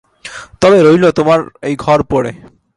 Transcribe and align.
তবে 0.61 0.77
রইল 0.83 1.05
তোমার 1.11 1.39
এই 1.61 1.75
ঘর 1.75 1.99
পড়ে। 2.03 2.31